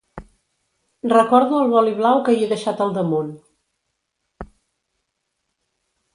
[1.17, 3.31] Recordo el boli blau que hi he deixat al damunt.